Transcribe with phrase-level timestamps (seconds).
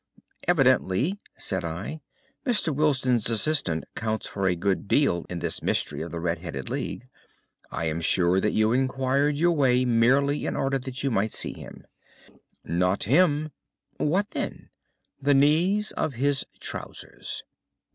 [0.47, 2.01] "Evidently," said I,
[2.43, 2.73] "Mr.
[2.73, 7.07] Wilson's assistant counts for a good deal in this mystery of the Red headed League.
[7.69, 11.53] I am sure that you inquired your way merely in order that you might see
[11.53, 11.85] him."
[12.63, 13.51] "Not him."
[13.97, 14.71] "What then?"
[15.21, 17.43] "The knees of his trousers."